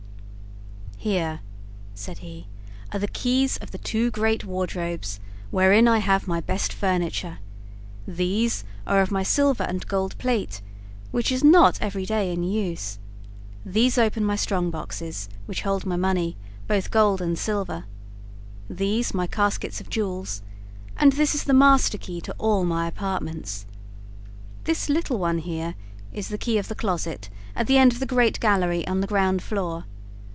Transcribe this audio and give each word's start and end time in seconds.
"Here," 1.03 1.39
said 1.95 2.19
he, 2.19 2.45
"are 2.93 2.99
the 2.99 3.07
keys 3.07 3.57
of 3.57 3.71
the 3.71 3.79
two 3.79 4.11
great 4.11 4.45
wardrobes 4.45 5.19
wherein 5.49 5.87
I 5.87 5.97
have 5.97 6.27
my 6.27 6.41
best 6.41 6.71
furniture; 6.71 7.39
these 8.07 8.63
are 8.85 9.01
of 9.01 9.09
my 9.09 9.23
silver 9.23 9.63
and 9.63 9.83
gold 9.87 10.15
plate, 10.19 10.61
which 11.09 11.31
is 11.31 11.43
not 11.43 11.81
every 11.81 12.05
day 12.05 12.31
in 12.31 12.43
use; 12.43 12.99
these 13.65 13.97
open 13.97 14.23
my 14.23 14.35
strong 14.35 14.69
boxes, 14.69 15.27
which 15.47 15.63
hold 15.63 15.87
my 15.87 15.95
money, 15.95 16.37
both 16.67 16.91
gold 16.91 17.19
and 17.19 17.35
silver; 17.35 17.85
these 18.69 19.11
my 19.11 19.25
caskets 19.25 19.81
of 19.81 19.89
jewels; 19.89 20.43
and 20.97 21.13
this 21.13 21.33
is 21.33 21.45
the 21.45 21.51
master 21.51 21.97
key 21.97 22.21
to 22.21 22.35
all 22.37 22.63
my 22.63 22.87
apartments. 22.87 23.65
This 24.65 24.87
little 24.87 25.17
one 25.17 25.39
here 25.39 25.73
is 26.13 26.27
the 26.27 26.37
key 26.37 26.59
of 26.59 26.67
the 26.67 26.75
closet 26.75 27.27
at 27.55 27.65
the 27.65 27.79
end 27.79 27.91
of 27.91 27.99
the 27.99 28.05
great 28.05 28.39
gallery 28.39 28.85
on 28.85 29.01
the 29.01 29.07
ground 29.07 29.41
floor. 29.41 29.85